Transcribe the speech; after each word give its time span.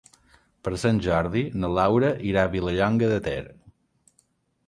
Per 0.67 0.71
Sant 0.83 1.01
Jordi 1.07 1.43
na 1.65 1.69
Laura 1.79 2.09
irà 2.29 2.45
a 2.47 2.51
Vilallonga 2.55 3.09
de 3.13 3.19
Ter. 3.29 3.43